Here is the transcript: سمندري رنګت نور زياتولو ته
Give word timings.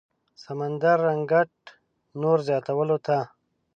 سمندري 0.43 1.01
رنګت 1.05 1.53
نور 2.21 2.37
زياتولو 2.47 2.97
ته 3.05 3.17